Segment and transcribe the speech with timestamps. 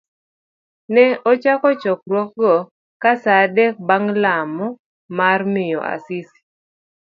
[0.93, 2.53] Ne ochak chokruogno
[3.21, 4.67] sa adek bang' lamo
[5.17, 6.39] mar miyo Sisi.